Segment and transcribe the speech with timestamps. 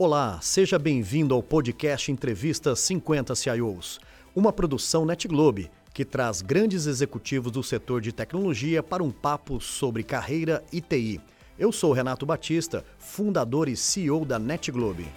[0.00, 3.98] Olá, seja bem-vindo ao podcast Entrevista 50 CIOs,
[4.32, 10.04] uma produção NetGlobe que traz grandes executivos do setor de tecnologia para um papo sobre
[10.04, 11.20] carreira e TI.
[11.58, 15.08] Eu sou Renato Batista, fundador e CEO da NetGlobe.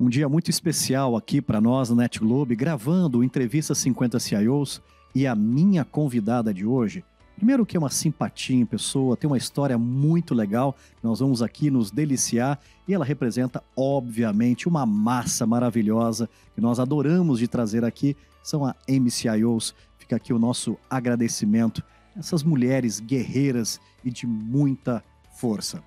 [0.00, 4.80] Um dia muito especial aqui para nós na NetGlobe, gravando Entrevista 50 CIOs
[5.14, 7.04] e a minha convidada de hoje,
[7.36, 11.70] primeiro que é uma simpatia em pessoa, tem uma história muito legal, nós vamos aqui
[11.70, 18.16] nos deliciar e ela representa, obviamente, uma massa maravilhosa que nós adoramos de trazer aqui,
[18.42, 19.74] são a MCIOs.
[19.98, 21.82] Fica aqui o nosso agradecimento,
[22.16, 25.02] essas mulheres guerreiras e de muita
[25.36, 25.82] força.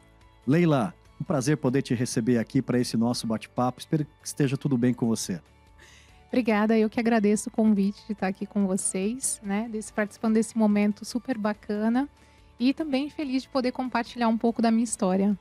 [0.46, 3.80] Leila, um prazer poder te receber aqui para esse nosso bate-papo.
[3.80, 5.40] Espero que esteja tudo bem com você.
[6.28, 10.58] Obrigada, eu que agradeço o convite de estar aqui com vocês, né, desse, participando desse
[10.58, 12.08] momento super bacana
[12.60, 15.38] e também feliz de poder compartilhar um pouco da minha história.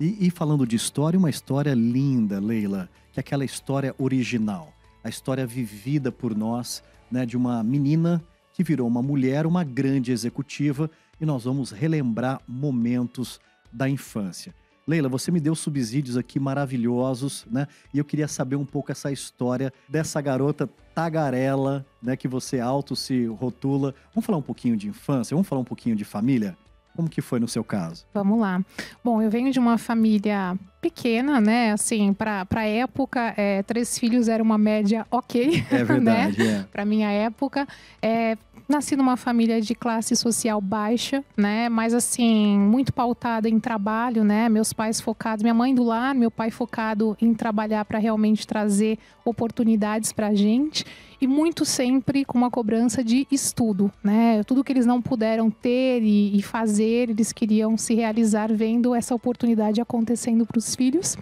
[0.00, 4.72] E, e falando de história, uma história linda, Leila, que é aquela história original,
[5.04, 10.10] a história vivida por nós, né, de uma menina que virou uma mulher, uma grande
[10.10, 13.40] executiva, e nós vamos relembrar momentos
[13.72, 14.54] da infância.
[14.86, 17.66] Leila, você me deu subsídios aqui maravilhosos, né?
[17.92, 22.16] E eu queria saber um pouco essa história dessa garota tagarela, né?
[22.16, 23.94] Que você alto se rotula.
[24.14, 25.34] Vamos falar um pouquinho de infância?
[25.34, 26.56] Vamos falar um pouquinho de família?
[26.94, 28.04] Como que foi no seu caso?
[28.14, 28.64] Vamos lá.
[29.02, 31.72] Bom, eu venho de uma família pequena, né?
[31.72, 35.64] Assim, para a época, é, três filhos era uma média ok.
[35.70, 36.60] É verdade, né?
[36.60, 36.62] é.
[36.70, 37.66] Para minha época.
[38.00, 38.36] É,
[38.68, 41.68] nasci numa família de classe social baixa, né?
[41.68, 44.48] Mas assim, muito pautada em trabalho, né?
[44.48, 48.98] Meus pais focados, minha mãe do lar, meu pai focado em trabalhar para realmente trazer
[49.24, 50.84] oportunidades para a gente
[51.20, 54.42] e muito sempre com uma cobrança de estudo, né?
[54.44, 59.14] Tudo que eles não puderam ter e, e fazer, eles queriam se realizar vendo essa
[59.14, 61.16] oportunidade acontecendo para os filhos.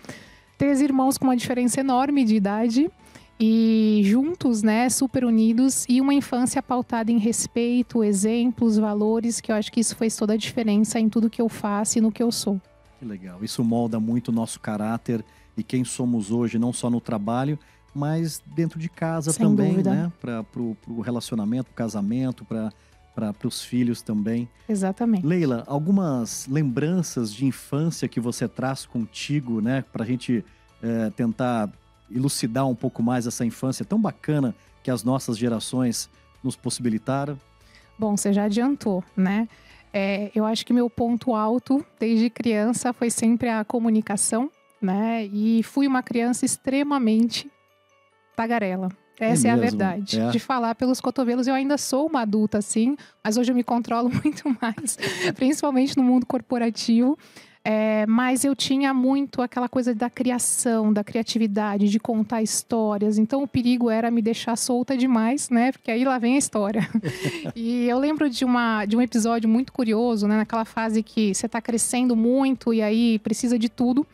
[0.58, 2.90] Três irmãos com uma diferença enorme de idade,
[3.44, 9.56] e juntos, né, super unidos e uma infância pautada em respeito, exemplos, valores, que eu
[9.56, 12.22] acho que isso fez toda a diferença em tudo que eu faço e no que
[12.22, 12.60] eu sou.
[13.00, 13.42] Que legal.
[13.42, 15.24] Isso molda muito o nosso caráter
[15.56, 17.58] e quem somos hoje, não só no trabalho,
[17.92, 19.90] mas dentro de casa Sem também, dúvida.
[19.90, 20.12] né?
[20.20, 20.44] Para
[20.86, 22.70] o relacionamento, pro casamento, para
[23.14, 24.48] para os filhos também.
[24.66, 25.26] Exatamente.
[25.26, 29.84] Leila, algumas lembranças de infância que você traz contigo, né?
[29.92, 30.42] Para a gente
[30.82, 31.70] é, tentar
[32.14, 36.10] elucidar um pouco mais essa infância tão bacana que as nossas gerações
[36.42, 37.38] nos possibilitaram?
[37.98, 39.48] Bom, você já adiantou, né?
[39.92, 44.50] É, eu acho que meu ponto alto desde criança foi sempre a comunicação,
[44.80, 45.24] né?
[45.26, 47.50] E fui uma criança extremamente
[48.34, 48.88] tagarela.
[49.20, 50.18] Essa é, é a verdade.
[50.18, 50.30] É.
[50.30, 54.10] De falar pelos cotovelos, eu ainda sou uma adulta, assim, mas hoje eu me controlo
[54.22, 54.98] muito mais,
[55.36, 57.16] principalmente no mundo corporativo.
[57.64, 63.18] É, mas eu tinha muito aquela coisa da criação, da criatividade, de contar histórias.
[63.18, 65.70] Então o perigo era me deixar solta demais, né?
[65.70, 66.88] Porque aí lá vem a história.
[67.54, 70.38] e eu lembro de, uma, de um episódio muito curioso, né?
[70.38, 74.04] Naquela fase que você está crescendo muito e aí precisa de tudo.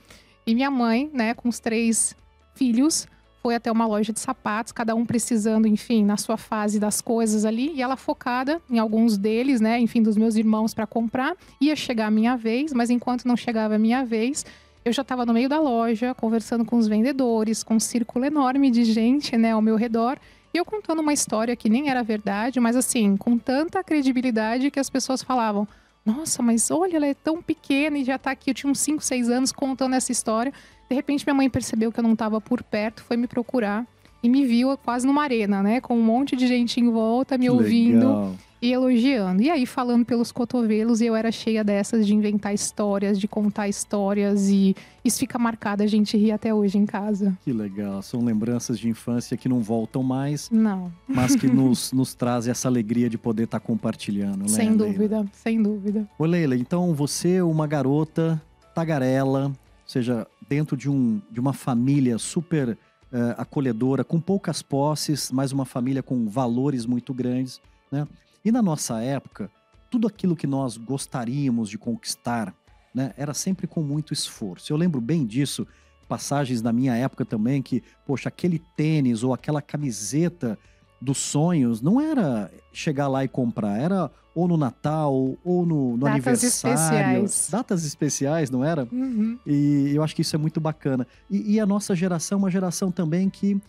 [0.46, 2.14] E minha mãe, né, com os três
[2.54, 3.06] filhos,
[3.48, 7.46] foi até uma loja de sapatos, cada um precisando, enfim, na sua fase das coisas
[7.46, 11.34] ali, e ela focada em alguns deles, né, enfim, dos meus irmãos para comprar.
[11.58, 14.44] Ia chegar a minha vez, mas enquanto não chegava a minha vez,
[14.84, 18.70] eu já estava no meio da loja, conversando com os vendedores, com um círculo enorme
[18.70, 20.18] de gente, né, ao meu redor.
[20.52, 24.78] E eu contando uma história que nem era verdade, mas assim, com tanta credibilidade que
[24.78, 25.66] as pessoas falavam:
[26.04, 28.50] Nossa, mas olha, ela é tão pequena e já está aqui.
[28.50, 30.52] Eu tinha uns 5, 6 anos contando essa história.
[30.88, 33.86] De repente, minha mãe percebeu que eu não estava por perto, foi me procurar
[34.22, 35.80] e me viu quase numa arena, né?
[35.80, 38.34] Com um monte de gente em volta, me que ouvindo legal.
[38.60, 39.40] e elogiando.
[39.42, 43.68] E aí, falando pelos cotovelos, e eu era cheia dessas de inventar histórias, de contar
[43.68, 47.36] histórias, e isso fica marcado, a gente ri até hoje em casa.
[47.44, 48.02] Que legal.
[48.02, 52.66] São lembranças de infância que não voltam mais, Não, mas que nos, nos trazem essa
[52.66, 54.48] alegria de poder estar compartilhando, né?
[54.48, 54.86] sem Leila?
[54.86, 56.08] dúvida, sem dúvida.
[56.18, 58.42] Ô Leila, então você, uma garota
[58.74, 59.52] tagarela, ou
[59.86, 62.78] seja, dentro de, um, de uma família super
[63.12, 67.60] eh, acolhedora, com poucas posses, mas uma família com valores muito grandes,
[67.90, 68.06] né?
[68.44, 69.50] E na nossa época,
[69.90, 72.54] tudo aquilo que nós gostaríamos de conquistar,
[72.94, 74.72] né, era sempre com muito esforço.
[74.72, 75.66] Eu lembro bem disso,
[76.08, 80.58] passagens da minha época também, que, poxa, aquele tênis ou aquela camiseta
[81.00, 85.12] dos sonhos não era chegar lá e comprar, era ou no Natal
[85.44, 86.74] ou no, no Datas aniversário.
[86.74, 87.48] especiais.
[87.50, 88.86] Datas especiais, não era?
[88.90, 89.38] Uhum.
[89.46, 91.06] E eu acho que isso é muito bacana.
[91.28, 93.60] E, e a nossa geração é uma geração também que,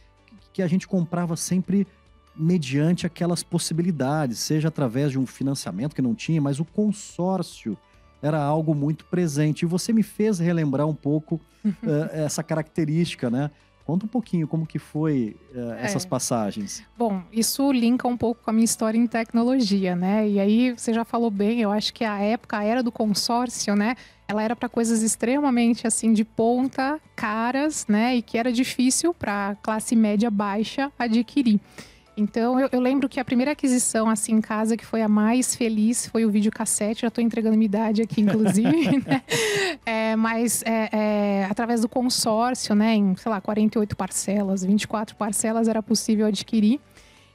[0.53, 1.87] que a gente comprava sempre
[2.35, 7.77] mediante aquelas possibilidades, seja através de um financiamento que não tinha, mas o consórcio
[8.21, 9.63] era algo muito presente.
[9.63, 13.51] E você me fez relembrar um pouco uh, essa característica, né?
[13.89, 16.07] Conta um pouquinho como que foi uh, essas é.
[16.07, 16.83] passagens.
[16.95, 20.30] Bom, isso linka um pouco com a minha história em tecnologia, né?
[20.30, 23.75] E aí você já falou bem, eu acho que a época, a era do consórcio,
[23.75, 23.95] né?
[24.27, 28.15] Ela era para coisas extremamente assim de ponta, caras, né?
[28.15, 31.59] E que era difícil para classe média baixa adquirir.
[32.19, 35.56] Então, eu, eu, lembro que a primeira aquisição, assim, em casa, que foi a mais
[35.56, 37.01] feliz, foi o videocassete.
[37.01, 39.24] Já estou entregando minha idade aqui, inclusive, né?
[39.86, 42.95] É, mas é, é, através do consórcio, né?
[42.95, 46.80] Em, sei lá, 48 parcelas, 24 parcelas era possível adquirir.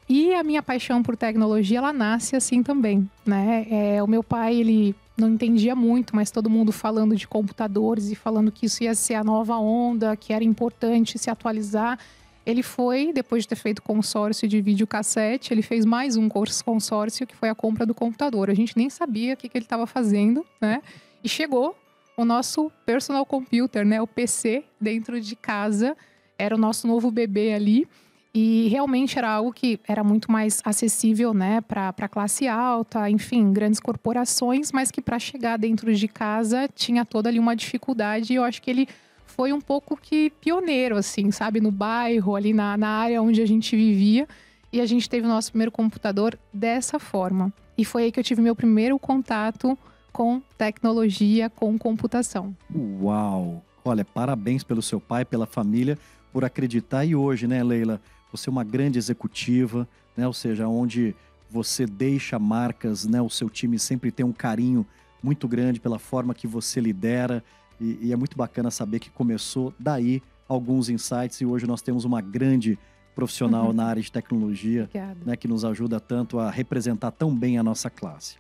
[0.07, 3.67] E a minha paixão por tecnologia, ela nasce assim também, né?
[3.71, 8.15] É, o meu pai, ele não entendia muito, mas todo mundo falando de computadores e
[8.15, 11.99] falando que isso ia ser a nova onda, que era importante se atualizar.
[12.47, 17.35] Ele foi, depois de ter feito consórcio de videocassete, ele fez mais um consórcio, que
[17.35, 18.51] foi a compra do computador.
[18.51, 20.83] A gente nem sabia o que, que ele estava fazendo, né?
[21.23, 21.75] E chegou
[22.17, 24.01] o nosso personal computer, né?
[24.01, 25.97] O PC dentro de casa.
[26.39, 27.89] Era o nosso novo bebê ali.
[28.37, 33.79] E realmente era algo que era muito mais acessível, né, para classe alta, enfim, grandes
[33.79, 38.33] corporações, mas que para chegar dentro de casa tinha toda ali uma dificuldade.
[38.33, 38.89] E eu acho que ele
[39.27, 41.61] foi um pouco que pioneiro, assim, sabe?
[41.61, 44.29] No bairro, ali na, na área onde a gente vivia.
[44.73, 47.53] E a gente teve o nosso primeiro computador dessa forma.
[47.77, 49.79] E foi aí que eu tive meu primeiro contato
[50.13, 52.57] com tecnologia, com computação.
[53.01, 53.63] Uau!
[53.85, 55.99] Olha, parabéns pelo seu pai, pela família,
[56.33, 57.05] por acreditar.
[57.05, 58.01] E hoje, né, Leila?
[58.33, 59.87] Você é uma grande executiva,
[60.17, 60.27] né?
[60.27, 61.15] Ou seja, onde
[61.51, 63.21] você deixa marcas, né?
[63.21, 64.87] O seu time sempre tem um carinho
[65.23, 67.45] muito grande pela forma que você lidera
[67.81, 72.05] e, e, é muito bacana saber que começou daí alguns insights e hoje nós temos
[72.05, 72.79] uma grande
[73.15, 73.73] profissional uhum.
[73.73, 74.89] na área de tecnologia
[75.25, 78.37] né, que nos ajuda tanto a representar tão bem a nossa classe.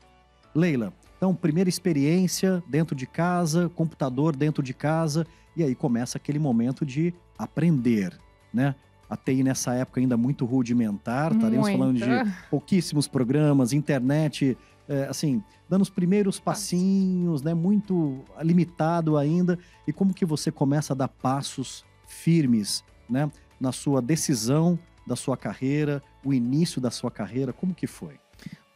[0.54, 5.26] Leila, então, primeira experiência dentro de casa, computador dentro de casa,
[5.56, 8.16] e aí começa aquele momento de aprender,
[8.52, 8.74] né?
[9.08, 14.56] A TI nessa época ainda muito rudimentar, estaremos falando de pouquíssimos programas, internet
[14.88, 17.54] é, assim, dando os primeiros passinhos, né?
[17.54, 19.58] Muito limitado ainda.
[19.86, 23.30] E como que você começa a dar passos firmes, né?
[23.60, 28.14] Na sua decisão da sua carreira, o início da sua carreira, como que foi?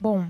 [0.00, 0.26] Bom,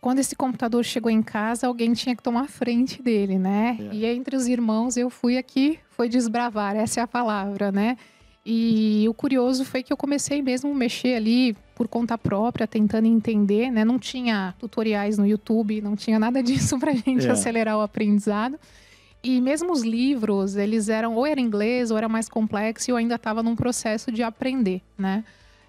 [0.00, 3.76] quando esse computador chegou em casa, alguém tinha que tomar frente dele, né?
[3.80, 3.94] É.
[3.94, 7.96] E entre os irmãos eu fui aqui, foi desbravar, essa é a palavra, né?
[8.44, 13.06] E o curioso foi que eu comecei mesmo a mexer ali por conta própria, tentando
[13.06, 13.84] entender, né?
[13.84, 17.30] Não tinha tutoriais no YouTube, não tinha nada disso pra gente é.
[17.30, 18.58] acelerar o aprendizado.
[19.22, 22.96] E mesmo os livros, eles eram ou era inglês ou era mais complexo e eu
[22.96, 25.22] ainda estava num processo de aprender, né?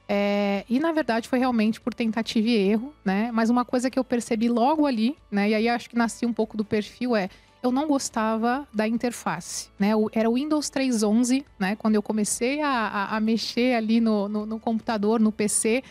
[0.10, 3.30] É, e na verdade foi realmente por tentativa e erro, né?
[3.34, 5.50] Mas uma coisa que eu percebi logo ali, né?
[5.50, 7.30] E aí acho que nasci um pouco do perfil é
[7.68, 9.92] eu não gostava da interface, né?
[10.14, 11.76] Era o Windows 3.11, né?
[11.76, 15.84] Quando eu comecei a, a, a mexer ali no, no, no, computador, no PC,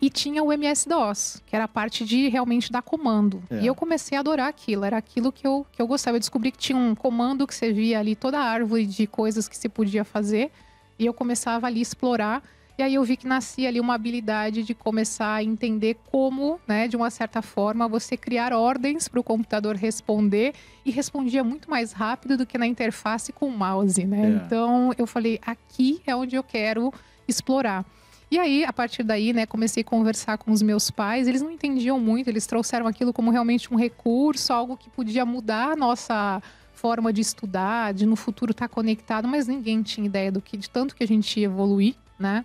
[0.00, 3.42] e tinha o MS-DOS, que era a parte de realmente dar comando.
[3.50, 3.60] É.
[3.60, 6.16] E eu comecei a adorar aquilo, era aquilo que eu, que eu gostava.
[6.16, 9.48] Eu descobri que tinha um comando que você via ali toda a árvore de coisas
[9.48, 10.50] que se podia fazer,
[10.98, 12.42] e eu começava ali a explorar.
[12.78, 16.86] E aí eu vi que nascia ali uma habilidade de começar a entender como, né,
[16.86, 21.90] de uma certa forma, você criar ordens para o computador responder e respondia muito mais
[21.90, 24.26] rápido do que na interface com o mouse, né?
[24.26, 24.28] É.
[24.28, 26.94] Então eu falei, aqui é onde eu quero
[27.26, 27.84] explorar.
[28.30, 31.26] E aí, a partir daí, né, comecei a conversar com os meus pais.
[31.26, 35.72] Eles não entendiam muito, eles trouxeram aquilo como realmente um recurso, algo que podia mudar
[35.72, 36.40] a nossa
[36.74, 40.56] forma de estudar, de no futuro estar tá conectado, mas ninguém tinha ideia do que
[40.56, 42.44] de tanto que a gente ia evoluir, né?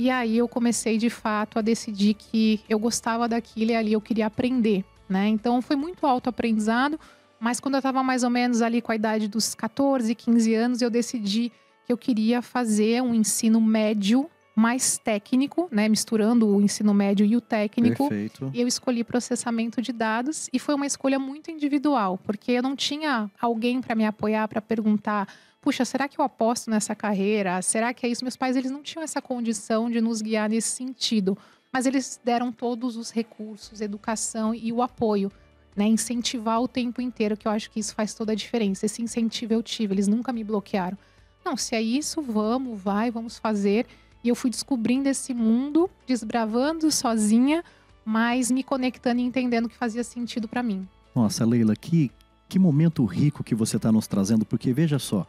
[0.00, 4.00] E aí eu comecei de fato a decidir que eu gostava daquilo e ali eu
[4.00, 5.28] queria aprender, né?
[5.28, 6.98] Então foi muito autoaprendizado,
[7.38, 10.80] mas quando eu estava mais ou menos ali com a idade dos 14, 15 anos,
[10.80, 11.52] eu decidi
[11.84, 17.36] que eu queria fazer um ensino médio mais técnico, né, misturando o ensino médio e
[17.36, 18.08] o técnico.
[18.08, 18.50] Perfeito.
[18.54, 22.74] E eu escolhi processamento de dados e foi uma escolha muito individual, porque eu não
[22.74, 25.28] tinha alguém para me apoiar para perguntar
[25.60, 27.60] puxa, será que eu aposto nessa carreira?
[27.62, 28.24] Será que é isso?
[28.24, 31.36] Meus pais, eles não tinham essa condição de nos guiar nesse sentido,
[31.72, 35.30] mas eles deram todos os recursos, educação e o apoio,
[35.76, 35.86] né?
[35.86, 38.86] Incentivar o tempo inteiro, que eu acho que isso faz toda a diferença.
[38.86, 40.98] Esse incentivo eu tive, eles nunca me bloquearam.
[41.44, 43.86] Não, se é isso, vamos, vai, vamos fazer.
[44.22, 47.64] E eu fui descobrindo esse mundo, desbravando sozinha,
[48.04, 50.86] mas me conectando e entendendo que fazia sentido para mim.
[51.14, 52.10] Nossa, Leila, que,
[52.48, 55.26] que momento rico que você está nos trazendo, porque veja só,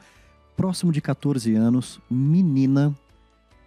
[0.56, 2.96] próximo de 14 anos, menina,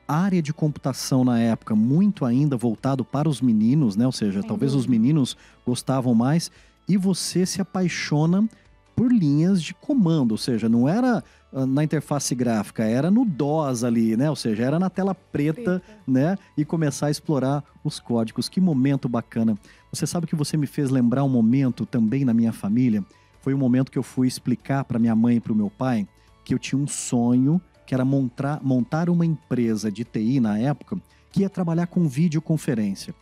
[0.06, 4.06] área de computação na época muito ainda voltado para os meninos, né?
[4.06, 5.36] Ou seja, Sem talvez os meninos
[5.66, 6.50] gostavam mais
[6.88, 8.48] e você se apaixona
[8.94, 13.82] por linhas de comando, ou seja, não era ah, na interface gráfica, era no DOS
[13.82, 14.30] ali, né?
[14.30, 16.36] Ou seja, era na tela preta, né?
[16.56, 18.48] E começar a explorar os códigos.
[18.48, 19.56] Que momento bacana.
[19.92, 23.04] Você sabe que você me fez lembrar um momento também na minha família?
[23.40, 26.06] Foi um momento que eu fui explicar para minha mãe e para o meu pai
[26.44, 30.98] que eu tinha um sonho que era montar, montar uma empresa de TI na época
[31.30, 33.14] que ia trabalhar com videoconferência.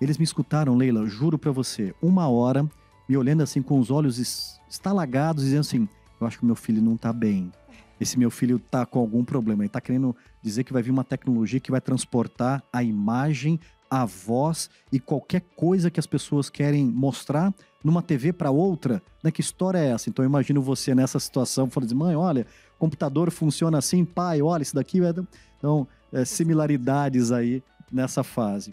[0.00, 2.68] Eles me escutaram, Leila, juro para você, uma hora,
[3.08, 5.88] me olhando assim com os olhos es- estalagados, dizendo assim:
[6.20, 7.52] Eu acho que meu filho não tá bem.
[8.00, 9.62] Esse meu filho tá com algum problema.
[9.62, 13.60] Ele tá querendo dizer que vai vir uma tecnologia que vai transportar a imagem,
[13.90, 17.52] a voz e qualquer coisa que as pessoas querem mostrar
[17.84, 19.02] numa TV para outra.
[19.22, 19.30] Né?
[19.30, 20.08] Que história é essa?
[20.08, 22.46] Então eu imagino você nessa situação falando assim: mãe, olha,
[22.80, 25.00] computador funciona assim, pai, olha, isso daqui.
[25.04, 25.14] é-"
[25.58, 28.72] Então, é, similaridades aí nessa fase.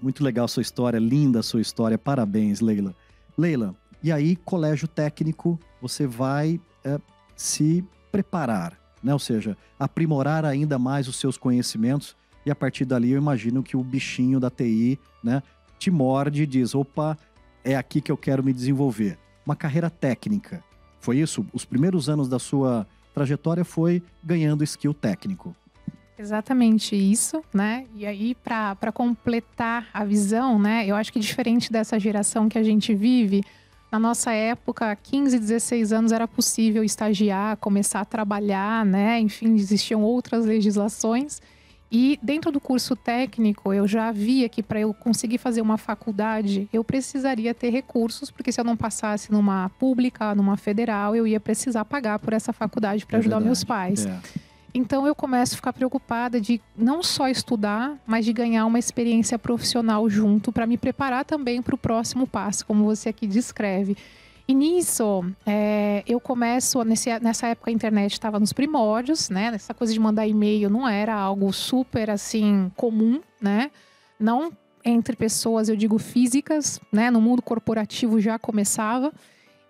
[0.00, 2.94] Muito legal sua história, linda sua história, parabéns, Leila.
[3.36, 6.98] Leila, e aí, colégio técnico, você vai é,
[7.34, 9.12] se preparar, né?
[9.12, 13.76] Ou seja, aprimorar ainda mais os seus conhecimentos, e a partir dali eu imagino que
[13.76, 15.42] o bichinho da TI, né,
[15.78, 17.16] te morde e diz: opa,
[17.64, 19.18] é aqui que eu quero me desenvolver.
[19.44, 20.62] Uma carreira técnica.
[20.98, 21.46] Foi isso?
[21.52, 25.54] Os primeiros anos da sua trajetória foi ganhando skill técnico.
[26.18, 27.86] Exatamente isso, né?
[27.94, 30.84] E aí, para completar a visão, né?
[30.86, 33.42] Eu acho que diferente dessa geração que a gente vive,
[33.90, 39.18] na nossa época, 15, 16 anos era possível estagiar, começar a trabalhar, né?
[39.18, 41.40] Enfim, existiam outras legislações.
[41.92, 46.68] E dentro do curso técnico, eu já via que para eu conseguir fazer uma faculdade,
[46.72, 51.40] eu precisaria ter recursos, porque se eu não passasse numa pública, numa federal, eu ia
[51.40, 53.66] precisar pagar por essa faculdade para É ajudar meus verdade.
[53.66, 54.06] pais.
[54.06, 54.20] É.
[54.72, 59.36] Então eu começo a ficar preocupada de não só estudar, mas de ganhar uma experiência
[59.36, 63.96] profissional junto para me preparar também para o próximo passo, como você aqui descreve.
[64.50, 69.52] E nisso, é, eu começo, nesse, nessa época a internet estava nos primórdios, né?
[69.54, 73.70] Essa coisa de mandar e-mail não era algo super, assim, comum, né?
[74.18, 74.50] Não
[74.84, 77.12] entre pessoas, eu digo físicas, né?
[77.12, 79.12] No mundo corporativo já começava.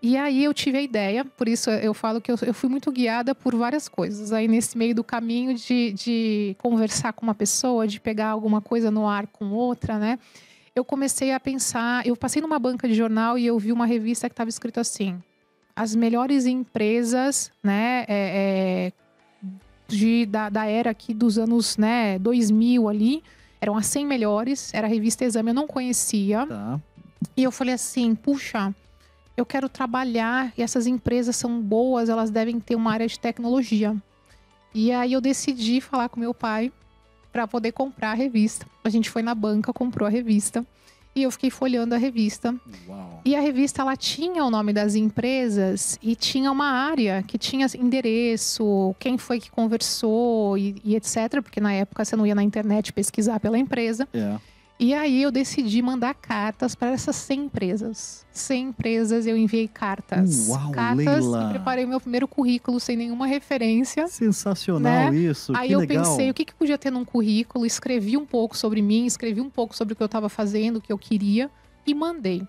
[0.01, 2.91] E aí eu tive a ideia, por isso eu falo que eu, eu fui muito
[2.91, 4.33] guiada por várias coisas.
[4.33, 8.91] Aí nesse meio do caminho de, de conversar com uma pessoa, de pegar alguma coisa
[8.91, 10.19] no ar com outra, né?
[10.75, 14.29] Eu comecei a pensar, eu passei numa banca de jornal e eu vi uma revista
[14.29, 15.21] que estava escrito assim:
[15.75, 18.93] as melhores empresas, né, é, é,
[19.89, 23.23] de, da, da era aqui dos anos, né, 2000 ali,
[23.61, 26.47] eram as 100 melhores, era a revista Exame, eu não conhecia.
[26.47, 26.81] Tá.
[27.37, 28.75] E eu falei assim, puxa,
[29.37, 33.97] eu quero trabalhar e essas empresas são boas, elas devem ter uma área de tecnologia.
[34.73, 36.73] E aí eu decidi falar com meu pai
[37.33, 38.67] para poder comprar a revista.
[38.85, 40.65] A gente foi na banca, comprou a revista
[41.15, 42.55] e eu fiquei folhando a revista.
[42.89, 43.21] Uau.
[43.25, 47.67] E a revista ela tinha o nome das empresas e tinha uma área que tinha
[47.77, 51.43] endereço, quem foi que conversou e, e etc.
[51.43, 54.09] Porque na época você não ia na internet pesquisar pela empresa.
[54.13, 54.37] É.
[54.83, 58.25] E aí eu decidi mandar cartas para essas 100 empresas.
[58.33, 60.49] 100 empresas eu enviei cartas.
[60.49, 61.45] Uau, cartas Leila.
[61.45, 64.09] e preparei meu primeiro currículo sem nenhuma referência.
[64.09, 65.15] Sensacional Né?
[65.17, 65.53] isso.
[65.55, 66.03] Aí que eu legal.
[66.03, 69.51] pensei o que, que podia ter num currículo, escrevi um pouco sobre mim, escrevi um
[69.51, 71.51] pouco sobre o que eu estava fazendo, o que eu queria
[71.87, 72.43] e mandei.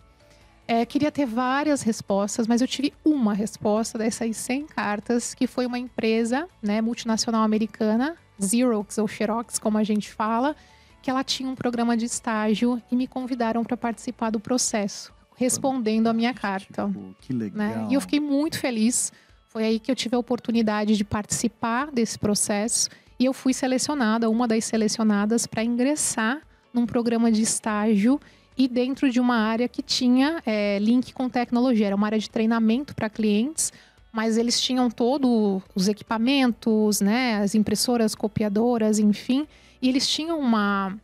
[0.66, 5.66] É, queria ter várias respostas, mas eu tive uma resposta dessas 100 cartas, que foi
[5.66, 10.56] uma empresa né, multinacional americana, Xerox ou Xerox, como a gente fala,
[11.02, 16.08] que ela tinha um programa de estágio e me convidaram para participar do processo, respondendo
[16.08, 17.58] a minha carta Tipo, que legal.
[17.58, 17.88] né?
[17.90, 19.12] E eu fiquei muito feliz.
[19.48, 22.90] Foi aí que eu tive a oportunidade de participar desse processo
[23.20, 26.42] e eu fui selecionada, uma das selecionadas, para ingressar
[26.74, 28.20] num programa de estágio
[28.58, 31.88] e dentro de uma área que tinha é, link com tecnologia.
[31.88, 33.74] Era uma área de treinamento para clientes,
[34.12, 37.38] mas eles tinham todos os equipamentos, né?
[37.38, 39.48] As impressoras, copiadoras, enfim.
[39.82, 40.96] E eles tinham uma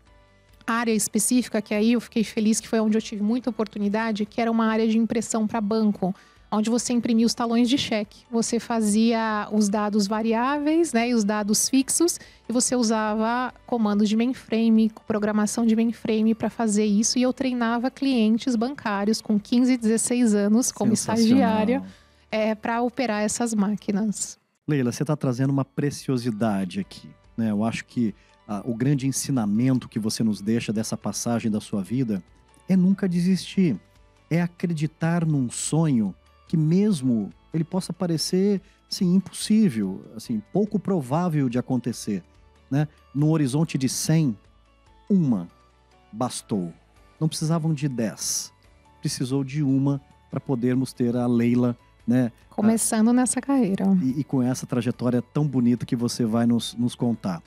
[0.66, 4.42] área específica que aí eu fiquei feliz que foi onde eu tive muita oportunidade, que
[4.42, 6.14] era uma área de impressão para banco,
[6.52, 8.26] onde você imprimia os talões de cheque.
[8.30, 14.18] Você fazia os dados variáveis, né, e os dados fixos, e você usava comandos de
[14.18, 20.34] mainframe, programação de mainframe para fazer isso, e eu treinava clientes bancários com 15, 16
[20.34, 21.82] anos como estagiária
[22.32, 24.40] é, para operar essas máquinas.
[24.68, 27.10] Leila, você está trazendo uma preciosidade aqui.
[27.38, 27.52] Né?
[27.52, 28.14] Eu acho que
[28.48, 32.22] ah, o grande ensinamento que você nos deixa dessa passagem da sua vida
[32.68, 33.80] é nunca desistir.
[34.30, 36.14] É acreditar num sonho
[36.48, 42.24] que mesmo ele possa parecer assim, impossível, assim, pouco provável de acontecer.
[42.70, 42.88] né?
[43.14, 44.38] No horizonte de 100,
[45.10, 45.48] uma
[46.12, 46.74] bastou.
[47.20, 48.54] Não precisavam de 10.
[49.00, 52.32] Precisou de uma para podermos ter a Leila, né?
[52.50, 53.14] Começando a...
[53.14, 53.86] nessa carreira.
[54.02, 57.44] E, e, com essa trajetória tão bonita que você vai nos, nos contar.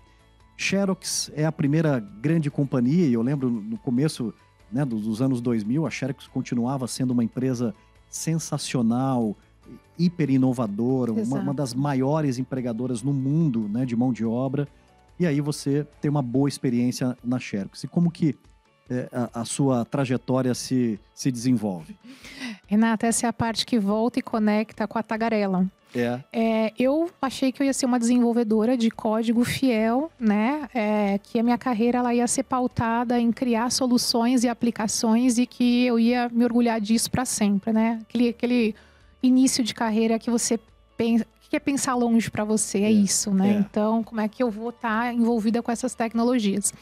[0.56, 4.34] Xerox é a primeira grande companhia, e eu lembro no começo
[4.70, 7.74] né, dos anos 2000, a Xerox continuava sendo uma empresa
[8.10, 9.34] sensacional,
[9.98, 14.68] hiper inovadora, uma, uma, das maiores empregadoras no mundo né, de mão de obra.
[15.18, 17.84] E aí você tem uma boa experiência na Xerox.
[17.84, 18.36] E como que
[18.90, 21.97] é, a, a, sua trajetória se, se desenvolve?
[22.66, 25.66] Renata, essa é a parte que volta e conecta com a tagarela.
[25.94, 26.20] É.
[26.32, 26.73] é.
[26.78, 30.68] eu achei que eu ia ser uma desenvolvedora de código fiel, né?
[30.73, 35.47] É, que a minha carreira ela ia ser pautada em criar soluções e aplicações e
[35.47, 37.99] que eu ia me orgulhar disso para sempre, né?
[38.02, 38.75] Aquele, aquele
[39.23, 40.59] início de carreira que você
[40.97, 43.56] pensa, que é pensar longe para você, é, é, isso, né?
[43.56, 43.59] É.
[43.59, 46.73] Então, como é que eu vou estar tá envolvida com essas tecnologias?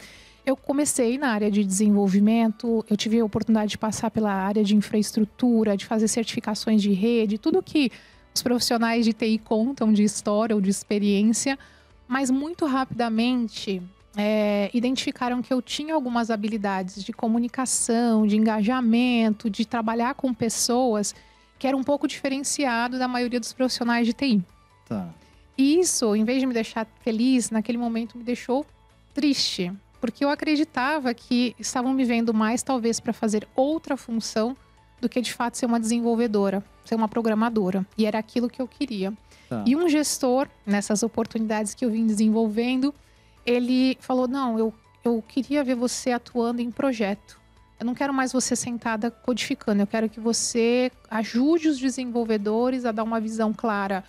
[0.49, 4.75] Eu comecei na área de desenvolvimento, eu tive a oportunidade de passar pela área de
[4.75, 7.93] infraestrutura, de fazer certificações de rede, tudo que
[8.35, 11.59] os profissionais de TI contam de história ou de experiência,
[12.09, 13.83] mas muito rapidamente
[14.17, 21.15] é, identificaram que eu tinha algumas habilidades de comunicação, de engajamento, de trabalhar com pessoas
[21.59, 24.43] que era um pouco diferenciado da maioria dos profissionais de TI.
[24.89, 25.11] Tá.
[25.59, 28.65] E isso, em vez de me deixar feliz, naquele momento me deixou
[29.13, 34.57] triste, porque eu acreditava que estavam me vendo mais talvez para fazer outra função
[35.01, 37.87] do que de fato ser uma desenvolvedora, ser uma programadora.
[37.97, 39.13] E era aquilo que eu queria.
[39.49, 39.65] Tá.
[39.67, 42.95] E um gestor, nessas oportunidades que eu vim desenvolvendo,
[43.47, 44.75] ele falou: Não, eu,
[45.05, 47.39] eu queria ver você atuando em projeto.
[47.79, 52.91] Eu não quero mais você sentada codificando, eu quero que você ajude os desenvolvedores a
[52.91, 54.03] dar uma visão clara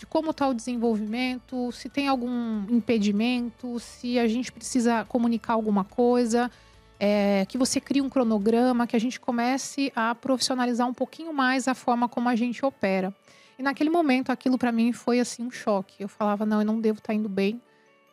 [0.00, 5.84] de como está o desenvolvimento, se tem algum impedimento, se a gente precisa comunicar alguma
[5.84, 6.50] coisa
[6.98, 11.68] é, que você crie um cronograma, que a gente comece a profissionalizar um pouquinho mais
[11.68, 13.14] a forma como a gente opera.
[13.58, 16.02] E naquele momento, aquilo para mim foi assim um choque.
[16.02, 17.60] Eu falava, não, eu não devo estar tá indo bem.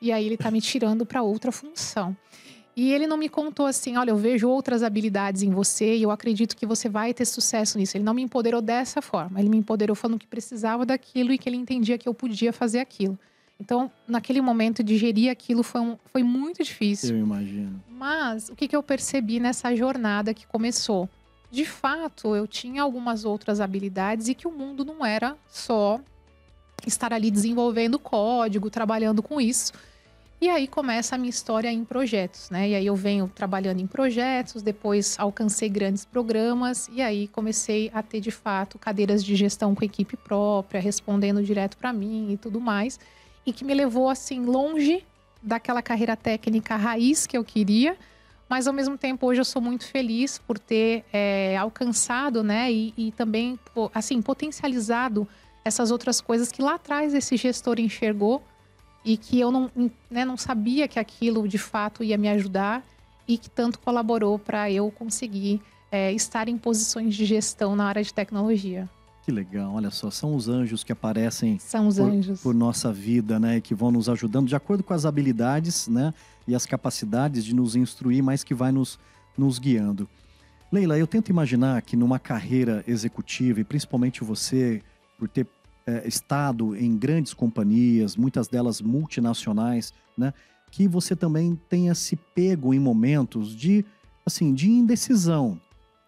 [0.01, 2.13] E aí ele está me tirando para outra função.
[2.77, 6.11] E ele não me contou assim, olha, eu vejo outras habilidades em você e eu
[6.11, 7.97] acredito que você vai ter sucesso nisso.
[7.97, 9.39] Ele não me empoderou dessa forma.
[9.39, 12.77] Ele me empoderou falando que precisava daquilo e que ele entendia que eu podia fazer
[12.77, 13.17] aquilo.
[13.59, 17.15] Então, naquele momento, digerir aquilo foi, um, foi muito difícil.
[17.15, 17.81] Eu imagino.
[17.89, 21.09] Mas o que, que eu percebi nessa jornada que começou?
[21.49, 25.99] De fato, eu tinha algumas outras habilidades e que o mundo não era só
[26.85, 29.73] estar ali desenvolvendo código, trabalhando com isso.
[30.39, 32.69] E aí começa a minha história em projetos, né?
[32.69, 38.03] E aí eu venho trabalhando em projetos, depois alcancei grandes programas e aí comecei a
[38.03, 42.61] ter de fato cadeiras de gestão com equipe própria, respondendo direto para mim e tudo
[42.61, 42.99] mais
[43.47, 45.03] e que me levou assim longe
[45.41, 47.97] daquela carreira técnica raiz que eu queria,
[48.49, 52.93] mas ao mesmo tempo hoje eu sou muito feliz por ter é, alcançado, né, e,
[52.97, 53.57] e, também
[53.93, 55.25] assim potencializado
[55.63, 58.43] essas outras coisas que lá atrás esse gestor enxergou
[59.07, 59.71] e que eu não,
[60.11, 62.85] né, não sabia que aquilo de fato ia me ajudar
[63.25, 68.03] e que tanto colaborou para eu conseguir é, estar em posições de gestão na área
[68.03, 68.89] de tecnologia.
[69.23, 72.41] Que legal, olha só, são os anjos que aparecem são os por, anjos.
[72.41, 73.61] por nossa vida, né?
[73.61, 76.13] Que vão nos ajudando de acordo com as habilidades, né?
[76.45, 78.99] E as capacidades de nos instruir, mas que vai nos,
[79.37, 80.07] nos guiando.
[80.69, 84.81] Leila, eu tento imaginar que numa carreira executiva, e principalmente você,
[85.17, 85.47] por ter
[85.87, 90.33] é, estado em grandes companhias, muitas delas multinacionais, né?
[90.69, 93.85] Que você também tenha se pego em momentos de,
[94.25, 95.59] assim, de indecisão,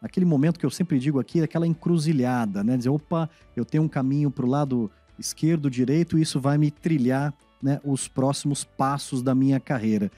[0.02, 2.78] aquele momento que eu sempre digo aqui, aquela encruzilhada, né?
[2.78, 6.72] Dizer, opa, eu tenho um caminho para o lado esquerdo, direito, e isso vai me
[6.72, 10.12] trilhar né, os próximos passos da minha carreira.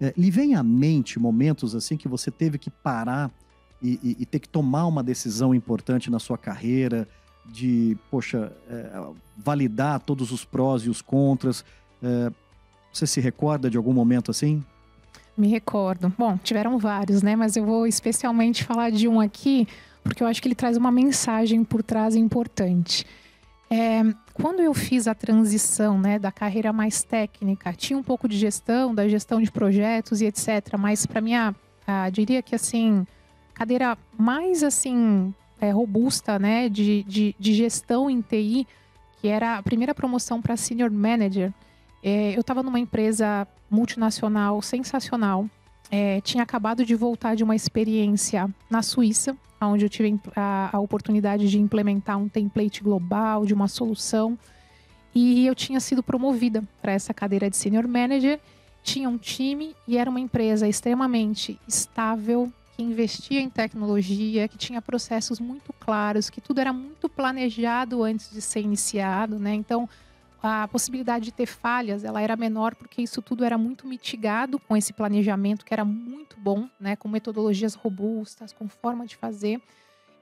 [0.00, 3.30] É, lhe vem à mente momentos assim que você teve que parar
[3.80, 7.06] e, e, e, ter que tomar uma decisão importante na sua carreira,
[7.48, 9.00] de, poxa, é,
[9.36, 11.64] validar todos os prós e os contras.
[12.02, 12.30] É,
[12.92, 14.64] você se recorda de algum momento assim?
[15.36, 16.12] Me recordo.
[16.18, 17.36] Bom, tiveram vários, né?
[17.36, 19.66] Mas eu vou especialmente falar de um aqui,
[20.02, 23.06] porque eu acho que ele traz uma mensagem por trás importante.
[23.70, 28.36] É, quando eu fiz a transição né, da carreira mais técnica, tinha um pouco de
[28.36, 30.76] gestão, da gestão de projetos e etc.
[30.78, 31.32] Mas para mim,
[32.12, 33.06] diria que assim,
[33.54, 38.66] cadeira mais assim é, robusta, né, de, de, de, gestão em TI,
[39.20, 41.52] que era a primeira promoção para senior manager.
[42.02, 45.48] É, eu estava numa empresa multinacional sensacional.
[45.90, 50.78] É, tinha acabado de voltar de uma experiência na Suíça, onde eu tive a, a
[50.78, 54.38] oportunidade de implementar um template global de uma solução.
[55.14, 58.38] E eu tinha sido promovida para essa cadeira de senior manager.
[58.82, 64.80] tinha um time e era uma empresa extremamente estável, que investia em tecnologia, que tinha
[64.80, 69.52] processos muito claros, que tudo era muito planejado antes de ser iniciado, né?
[69.52, 69.88] Então,
[70.40, 74.76] a possibilidade de ter falhas, ela era menor porque isso tudo era muito mitigado com
[74.76, 79.60] esse planejamento que era muito bom, né, com metodologias robustas, com forma de fazer.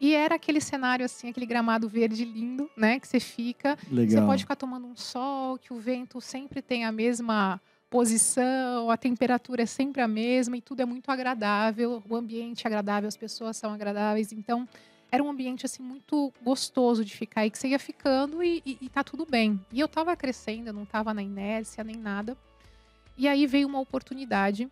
[0.01, 4.23] E era aquele cenário assim, aquele gramado verde lindo, né, que você fica, Legal.
[4.23, 8.97] você pode ficar tomando um sol, que o vento sempre tem a mesma posição, a
[8.97, 13.17] temperatura é sempre a mesma e tudo é muito agradável, o ambiente é agradável, as
[13.17, 14.69] pessoas são agradáveis, então
[15.11, 18.79] era um ambiente assim muito gostoso de ficar e que você ia ficando e, e,
[18.83, 19.61] e tá tudo bem.
[19.73, 22.37] E eu tava crescendo, eu não tava na inércia nem nada.
[23.17, 24.69] E aí veio uma oportunidade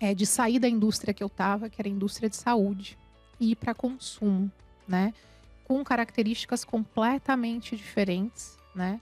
[0.00, 2.98] é, de sair da indústria que eu tava, que era a indústria de saúde,
[3.40, 4.50] e ir para consumo,
[4.86, 5.14] né?
[5.64, 9.00] Com características completamente diferentes, né?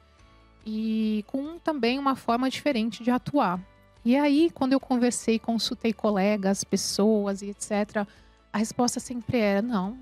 [0.64, 3.60] E com também uma forma diferente de atuar.
[4.04, 8.06] E aí, quando eu conversei, consultei colegas, pessoas e etc.,
[8.52, 9.98] a resposta sempre era: não,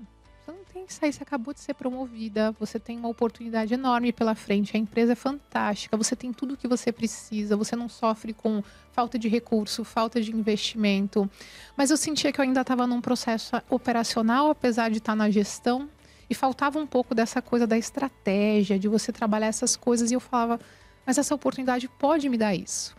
[0.83, 4.75] tem que sair, você acabou de ser promovida, você tem uma oportunidade enorme pela frente,
[4.75, 8.61] a empresa é fantástica, você tem tudo o que você precisa, você não sofre com
[8.91, 11.29] falta de recurso, falta de investimento.
[11.77, 15.87] Mas eu sentia que eu ainda estava num processo operacional, apesar de estar na gestão,
[16.33, 20.19] e faltava um pouco dessa coisa da estratégia, de você trabalhar essas coisas, e eu
[20.19, 20.59] falava,
[21.05, 22.95] mas essa oportunidade pode me dar isso.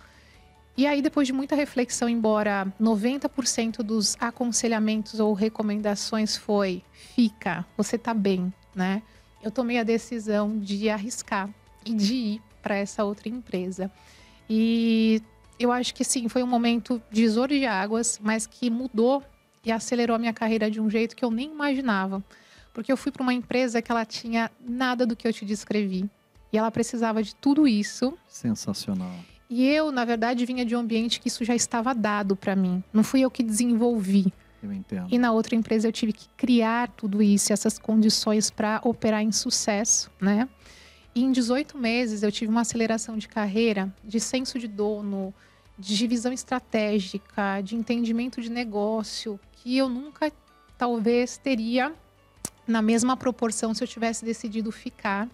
[0.77, 7.99] E aí, depois de muita reflexão, embora 90% dos aconselhamentos ou recomendações foi fica, você
[7.99, 9.03] tá bem, né?
[9.43, 11.51] Eu tomei a decisão de arriscar
[11.85, 13.91] e de ir para essa outra empresa.
[14.49, 15.21] E
[15.59, 19.25] eu acho que sim, foi um momento divisor de águas, mas que mudou
[19.65, 22.23] e acelerou a minha carreira de um jeito que eu nem imaginava.
[22.75, 26.11] Porque eu fui para uma empresa que ela tinha nada do que eu te descrevi.
[26.53, 28.19] E ela precisava de tudo isso.
[28.29, 29.15] Sensacional.
[29.49, 32.83] E eu, na verdade, vinha de um ambiente que isso já estava dado para mim.
[32.93, 34.33] Não fui eu que desenvolvi.
[34.61, 35.07] Eu entendo.
[35.11, 39.31] E na outra empresa eu tive que criar tudo isso, essas condições para operar em
[39.31, 40.49] sucesso, né?
[41.15, 45.33] E em 18 meses eu tive uma aceleração de carreira, de senso de dono,
[45.79, 50.33] de visão estratégica, de entendimento de negócio, que eu nunca
[50.79, 51.93] talvez teria
[52.67, 55.29] na mesma proporção se eu tivesse decidido ficar.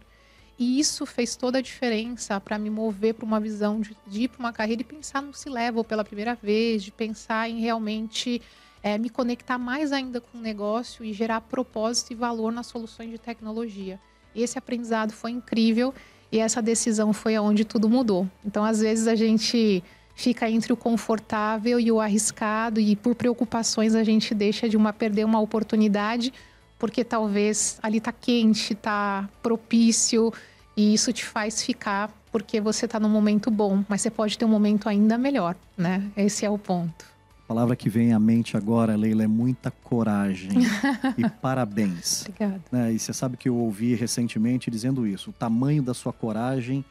[0.58, 4.28] E isso fez toda a diferença para me mover para uma visão de, de ir
[4.28, 8.42] para uma carreira e pensar no se level pela primeira vez, de pensar em realmente
[8.82, 13.10] é, me conectar mais ainda com o negócio e gerar propósito e valor nas soluções
[13.10, 13.98] de tecnologia.
[14.34, 15.94] Esse aprendizado foi incrível
[16.30, 18.28] e essa decisão foi aonde tudo mudou.
[18.44, 19.82] Então, às vezes a gente
[20.14, 24.92] fica entre o confortável e o arriscado e por preocupações a gente deixa de uma
[24.92, 26.32] perder uma oportunidade
[26.80, 30.32] porque talvez ali está quente, está propício
[30.74, 34.44] e isso te faz ficar porque você está num momento bom, mas você pode ter
[34.44, 36.10] um momento ainda melhor, né?
[36.16, 37.04] Esse é o ponto.
[37.44, 40.50] A palavra que vem à mente agora, Leila, é muita coragem
[41.18, 42.22] e parabéns.
[42.22, 42.62] Obrigada.
[42.70, 42.92] Né?
[42.92, 45.30] E você sabe que eu ouvi recentemente dizendo isso.
[45.30, 46.84] O tamanho da sua coragem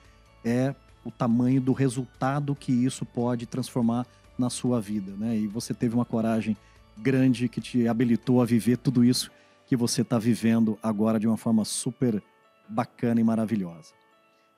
[0.44, 4.06] é o tamanho do resultado que isso pode transformar
[4.38, 5.38] na sua vida, né?
[5.38, 6.56] E você teve uma coragem
[6.98, 9.32] grande que te habilitou a viver tudo isso
[9.70, 12.24] que você está vivendo agora de uma forma super
[12.68, 13.94] bacana e maravilhosa.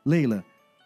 [0.06, 0.41] Leila,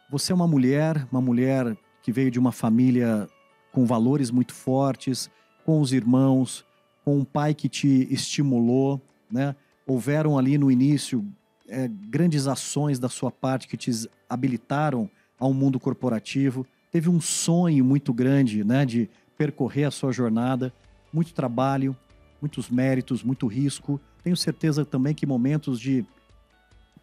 [0.09, 3.29] você é uma mulher, uma mulher que veio de uma família
[3.71, 5.29] com valores muito fortes,
[5.63, 6.65] com os irmãos,
[7.03, 8.99] com um pai que te estimulou,
[9.31, 9.55] né?
[9.85, 11.23] Houveram ali no início
[11.69, 13.91] é, grandes ações da sua parte que te
[14.27, 15.07] habilitaram
[15.39, 16.65] ao mundo corporativo.
[16.91, 19.07] Teve um sonho muito grande, né, de
[19.37, 20.73] percorrer a sua jornada,
[21.13, 21.95] muito trabalho,
[22.41, 24.01] muitos méritos, muito risco.
[24.25, 26.03] Tenho certeza também que momentos de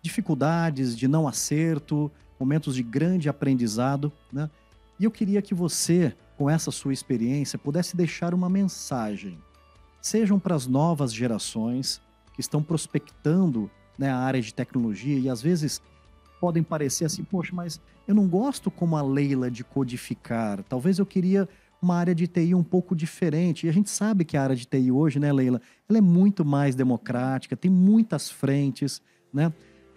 [0.02, 4.50] dificuldades, de não acerto, momentos de grande aprendizado, né?
[4.98, 9.38] E eu queria que você, com essa sua experiência, pudesse deixar uma mensagem,
[10.00, 12.02] sejam para as novas gerações
[12.34, 15.80] que estão prospectando né, a área de tecnologia e às vezes
[16.40, 20.60] podem parecer assim, poxa, mas eu não gosto como a Leila de codificar.
[20.64, 21.48] Talvez eu queria
[21.82, 23.66] uma área de TI um pouco diferente.
[23.66, 26.44] E a gente sabe que a área de TI hoje, né, Leila, ela é muito
[26.44, 29.52] mais democrática, tem muitas frentes, né?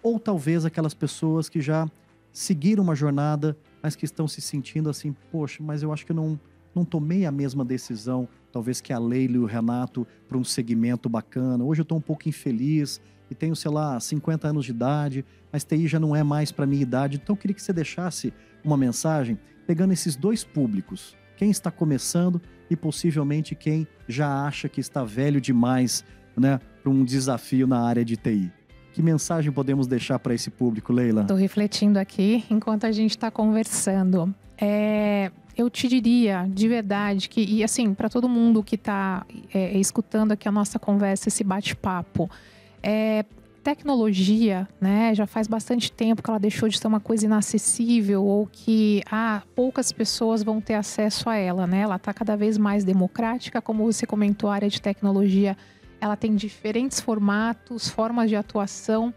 [0.06, 1.90] ou talvez aquelas pessoas que já
[2.32, 6.16] seguiram uma jornada, mas que estão se sentindo assim, poxa, mas eu acho que eu
[6.16, 6.38] não,
[6.72, 11.08] não tomei a mesma decisão, talvez que a Leila e o Renato, para um segmento
[11.08, 11.64] bacana.
[11.64, 15.64] Hoje eu estou um pouco infeliz e tenho, sei lá, 50 anos de idade, mas
[15.64, 17.16] TI já não é mais para minha idade.
[17.16, 22.40] Então eu queria que você deixasse uma mensagem pegando esses dois públicos, quem está começando
[22.70, 26.04] e possivelmente quem já acha que está velho demais,
[26.36, 28.50] né, para um desafio na área de TI.
[28.92, 31.22] Que mensagem podemos deixar para esse público, Leila?
[31.22, 34.34] Estou refletindo aqui enquanto a gente está conversando.
[34.58, 39.76] É, eu te diria de verdade que, e assim, para todo mundo que está é,
[39.78, 42.30] escutando aqui a nossa conversa, esse bate-papo,
[42.82, 43.24] é,
[43.66, 48.46] tecnologia, né, já faz bastante tempo que ela deixou de ser uma coisa inacessível ou
[48.46, 51.80] que ah, poucas pessoas vão ter acesso a ela, né?
[51.80, 55.56] Ela está cada vez mais democrática, como você comentou, a área de tecnologia,
[56.00, 59.12] ela tem diferentes formatos, formas de atuação.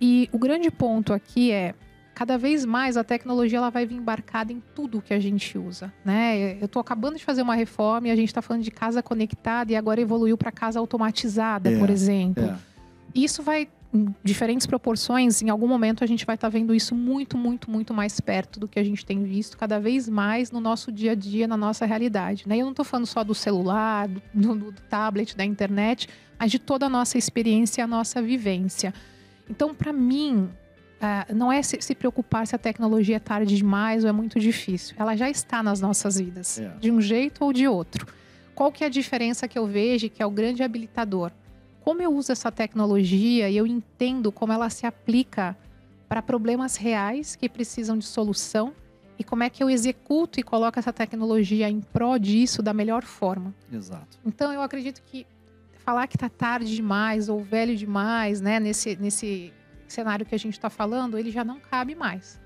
[0.00, 1.74] E o grande ponto aqui é
[2.14, 5.92] cada vez mais a tecnologia ela vai vir embarcada em tudo que a gente usa,
[6.04, 6.60] né?
[6.60, 9.72] Eu estou acabando de fazer uma reforma e a gente está falando de casa conectada
[9.72, 12.44] e agora evoluiu para casa automatizada, é, por exemplo.
[12.44, 12.56] É.
[13.12, 13.68] Isso vai
[14.22, 17.92] diferentes proporções, em algum momento a gente vai estar tá vendo isso muito, muito, muito
[17.92, 21.14] mais perto do que a gente tem visto cada vez mais no nosso dia a
[21.14, 22.48] dia, na nossa realidade.
[22.48, 22.58] Né?
[22.58, 26.86] Eu não estou falando só do celular, do, do, tablet, da internet, mas de toda
[26.86, 28.94] a nossa experiência e a nossa vivência.
[29.48, 30.48] Então, para mim,
[31.00, 34.38] uh, não é se, se, preocupar se a tecnologia é tarde demais ou é muito
[34.38, 34.94] difícil.
[34.96, 36.68] Ela já está nas nossas vidas, é.
[36.78, 38.06] de um jeito ou de outro.
[38.54, 41.32] Qual que é a diferença que eu vejo que é o grande habilitador?
[41.80, 45.56] Como eu uso essa tecnologia e eu entendo como ela se aplica
[46.08, 48.74] para problemas reais que precisam de solução
[49.18, 53.02] e como é que eu executo e coloco essa tecnologia em pró disso da melhor
[53.04, 53.54] forma.
[53.72, 54.18] Exato.
[54.24, 55.26] Então eu acredito que
[55.84, 59.52] falar que está tarde demais ou velho demais, né, nesse, nesse
[59.88, 62.40] cenário que a gente está falando, ele já não cabe mais.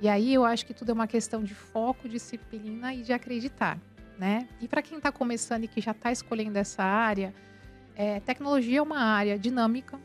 [0.00, 3.78] E aí eu acho que tudo é uma questão de foco, disciplina e de acreditar,
[4.18, 4.46] né?
[4.60, 7.34] E para quem está começando e que já está escolhendo essa área,
[7.96, 9.98] é, tecnologia é uma área dinâmica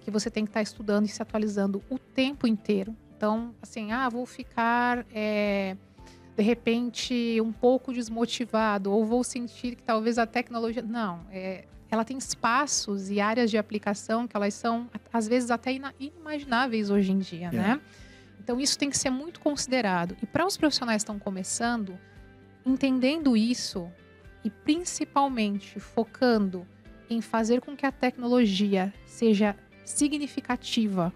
[0.00, 2.94] que você tem que estar estudando e se atualizando o tempo inteiro.
[3.16, 5.76] Então, assim, ah, vou ficar é,
[6.36, 12.04] de repente um pouco desmotivado ou vou sentir que talvez a tecnologia não, é, ela
[12.04, 17.18] tem espaços e áreas de aplicação que elas são, às vezes, até inimagináveis hoje em
[17.18, 17.50] dia, é.
[17.50, 17.80] né?
[18.42, 20.16] Então, isso tem que ser muito considerado.
[20.20, 21.96] E para os profissionais que estão começando,
[22.66, 23.88] entendendo isso
[24.42, 26.66] e principalmente focando
[27.12, 31.12] em fazer com que a tecnologia seja significativa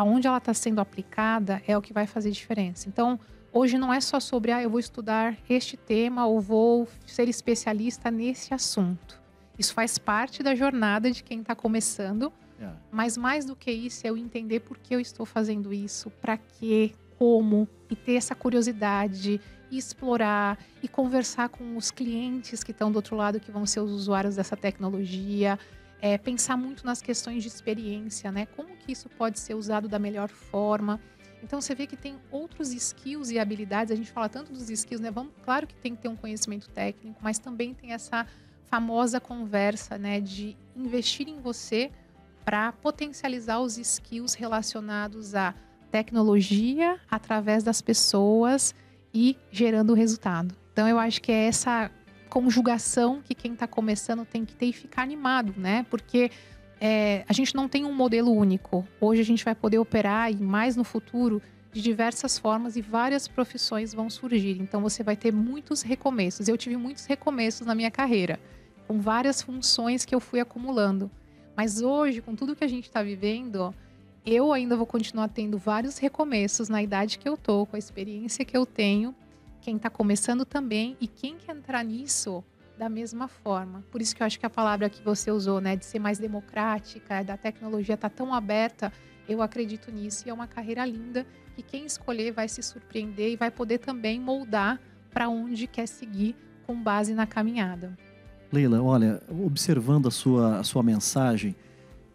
[0.00, 2.88] aonde ela está sendo aplicada é o que vai fazer diferença.
[2.88, 3.20] Então,
[3.52, 8.10] hoje não é só sobre, ah, eu vou estudar este tema ou vou ser especialista
[8.10, 9.20] nesse assunto.
[9.58, 12.32] Isso faz parte da jornada de quem está começando.
[12.58, 12.70] É.
[12.90, 16.38] Mas mais do que isso, é eu entender por que eu estou fazendo isso, para
[16.38, 19.38] quê, como, e ter essa curiosidade,
[19.70, 23.80] e explorar e conversar com os clientes que estão do outro lado, que vão ser
[23.80, 25.58] os usuários dessa tecnologia.
[26.02, 28.46] É, pensar muito nas questões de experiência, né?
[28.56, 30.98] Como que isso pode ser usado da melhor forma.
[31.42, 33.92] Então você vê que tem outros skills e habilidades.
[33.92, 35.10] A gente fala tanto dos skills, né?
[35.10, 38.26] Vamos, claro que tem que ter um conhecimento técnico, mas também tem essa
[38.70, 41.90] famosa conversa, né, de investir em você
[42.44, 45.52] para potencializar os skills relacionados à
[45.90, 48.72] tecnologia através das pessoas
[49.12, 50.54] e gerando resultado.
[50.72, 51.90] Então eu acho que é essa
[52.28, 55.84] conjugação que quem está começando tem que ter e ficar animado, né?
[55.90, 56.30] Porque
[56.80, 58.86] é, a gente não tem um modelo único.
[59.00, 61.42] Hoje a gente vai poder operar e mais no futuro
[61.72, 64.58] de diversas formas e várias profissões vão surgir.
[64.60, 66.48] Então você vai ter muitos recomeços.
[66.48, 68.40] Eu tive muitos recomeços na minha carreira
[68.90, 71.10] com várias funções que eu fui acumulando.
[71.56, 73.72] Mas hoje, com tudo que a gente está vivendo,
[74.24, 78.44] eu ainda vou continuar tendo vários recomeços na idade que eu tô, com a experiência
[78.44, 79.14] que eu tenho,
[79.60, 82.44] quem está começando também e quem quer entrar nisso
[82.78, 83.84] da mesma forma.
[83.90, 86.18] Por isso que eu acho que a palavra que você usou, né, de ser mais
[86.18, 88.92] democrática, da tecnologia tá tão aberta,
[89.28, 93.36] eu acredito nisso e é uma carreira linda que quem escolher vai se surpreender e
[93.36, 94.80] vai poder também moldar
[95.10, 96.34] para onde quer seguir
[96.66, 97.96] com base na caminhada.
[98.52, 101.54] Leila, olha, observando a sua, a sua mensagem,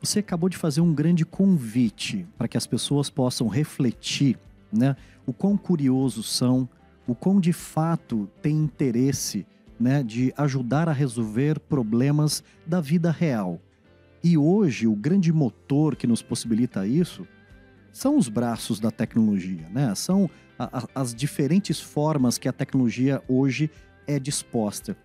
[0.06, 4.38] você acabou de fazer um grande convite para que as pessoas possam refletir,
[4.72, 4.96] né?
[5.26, 6.70] O quão curiosos são,
[7.08, 9.46] o quão de fato têm interesse,
[9.80, 13.60] né, de ajudar a resolver problemas da vida real.
[14.24, 17.28] E hoje o grande motor que nos possibilita isso
[17.92, 19.94] são os braços da tecnologia, né?
[19.96, 23.70] São a, a, as diferentes formas que a tecnologia hoje
[24.08, 24.96] é disposta.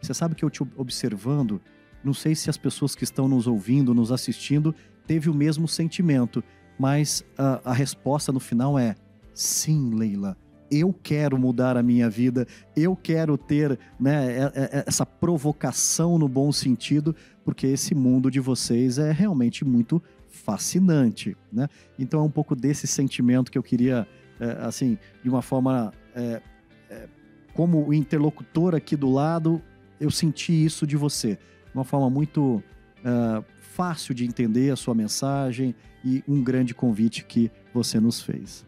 [0.00, 1.60] Você sabe que eu te observando,
[2.02, 4.74] não sei se as pessoas que estão nos ouvindo, nos assistindo,
[5.06, 6.42] teve o mesmo sentimento,
[6.78, 8.94] mas a, a resposta no final é
[9.32, 10.36] sim, Leila.
[10.68, 16.18] Eu quero mudar a minha vida, eu quero ter né, é, é, é, essa provocação
[16.18, 21.68] no bom sentido, porque esse mundo de vocês é realmente muito fascinante, né?
[21.96, 24.08] Então é um pouco desse sentimento que eu queria,
[24.40, 26.42] é, assim, de uma forma é,
[26.90, 27.08] é,
[27.54, 29.62] como interlocutor aqui do lado,
[30.00, 31.38] eu senti isso de você.
[31.76, 32.62] Uma forma muito
[33.04, 38.64] uh, fácil de entender a sua mensagem e um grande convite que você nos fez.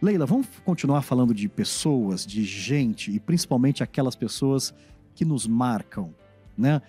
[0.00, 4.72] Leila, vamos continuar falando de pessoas, de gente e principalmente aquelas pessoas
[5.12, 6.14] que nos marcam,
[6.56, 6.80] né?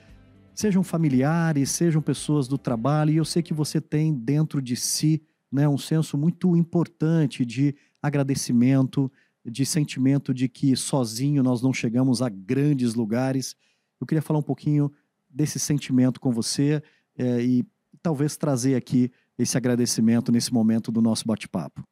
[0.54, 5.24] Sejam familiares, sejam pessoas do trabalho, e eu sei que você tem dentro de si
[5.52, 9.12] né, um senso muito importante de agradecimento,
[9.44, 13.56] de sentimento de que sozinho nós não chegamos a grandes lugares.
[14.00, 14.92] Eu queria falar um pouquinho
[15.38, 16.82] desse sentimento com você
[17.18, 17.66] é, e
[18.02, 21.84] talvez trazer aqui esse agradecimento nesse momento do nosso bate-papo.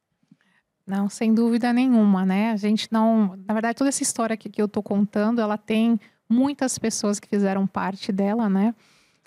[0.86, 2.52] Não, sem dúvida nenhuma, né?
[2.52, 3.36] A gente não.
[3.48, 7.28] Na verdade, toda essa história que, que eu tô contando, ela tem muitas pessoas que
[7.28, 8.74] fizeram parte dela, né?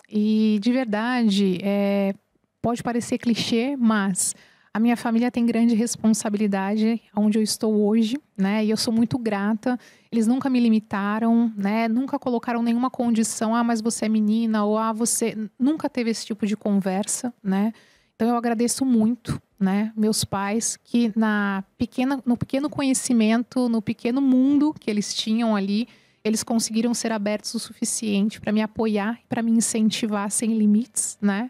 [0.09, 2.14] E de verdade, é,
[2.62, 4.35] pode parecer clichê, mas
[4.72, 8.64] a minha família tem grande responsabilidade onde eu estou hoje, né?
[8.64, 9.78] E eu sou muito grata.
[10.11, 11.88] Eles nunca me limitaram, né?
[11.88, 15.37] Nunca colocaram nenhuma condição, ah, mas você é menina, ou ah, você.
[15.59, 17.72] Nunca teve esse tipo de conversa, né?
[18.18, 24.20] Então eu agradeço muito, né, meus pais que na pequena, no pequeno conhecimento, no pequeno
[24.20, 25.87] mundo que eles tinham ali,
[26.24, 31.48] eles conseguiram ser abertos o suficiente para me apoiar, para me incentivar sem limites, né?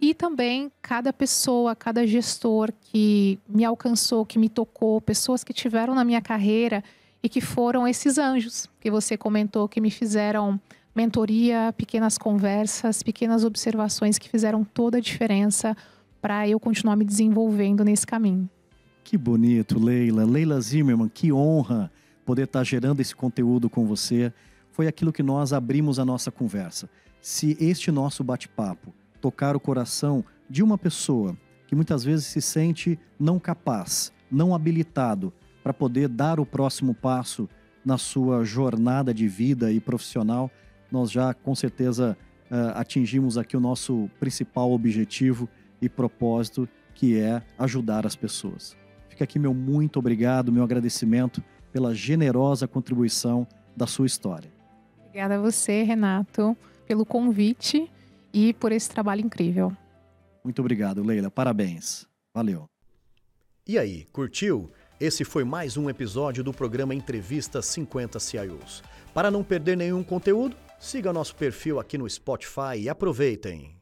[0.00, 5.94] E também cada pessoa, cada gestor que me alcançou, que me tocou, pessoas que tiveram
[5.94, 6.84] na minha carreira
[7.22, 10.60] e que foram esses anjos que você comentou que me fizeram
[10.94, 15.76] mentoria, pequenas conversas, pequenas observações que fizeram toda a diferença
[16.20, 18.48] para eu continuar me desenvolvendo nesse caminho.
[19.04, 20.24] Que bonito, Leila.
[20.24, 21.90] Leila Zimmermann, que honra
[22.24, 24.32] poder estar gerando esse conteúdo com você.
[24.72, 26.88] Foi aquilo que nós abrimos a nossa conversa.
[27.20, 32.98] Se este nosso bate-papo tocar o coração de uma pessoa que muitas vezes se sente
[33.18, 37.48] não capaz, não habilitado para poder dar o próximo passo
[37.84, 40.50] na sua jornada de vida e profissional,
[40.90, 42.16] nós já com certeza
[42.50, 45.48] uh, atingimos aqui o nosso principal objetivo,
[45.80, 48.76] e propósito, que é ajudar as pessoas.
[49.08, 54.50] Fica aqui meu muito obrigado, meu agradecimento pela generosa contribuição da sua história.
[55.06, 57.90] Obrigada a você, Renato, pelo convite
[58.32, 59.72] e por esse trabalho incrível.
[60.42, 61.30] Muito obrigado, Leila.
[61.30, 62.06] Parabéns.
[62.34, 62.68] Valeu.
[63.66, 64.70] E aí, curtiu?
[65.00, 68.82] Esse foi mais um episódio do programa Entrevista 50 CIOs.
[69.12, 73.76] Para não perder nenhum conteúdo, siga nosso perfil aqui no Spotify e aproveitem.